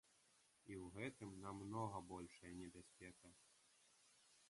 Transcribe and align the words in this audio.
І 0.71 0.73
ў 0.77 0.85
гэтым 0.95 1.35
намнога 1.45 2.03
большая 2.15 2.53
небяспека. 2.65 3.35